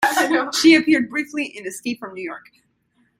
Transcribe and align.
She 0.59 0.73
appeared 0.73 1.11
briefly 1.11 1.45
in 1.45 1.67
"Escape 1.67 1.99
from 1.99 2.15
New 2.15 2.23
York". 2.23 2.49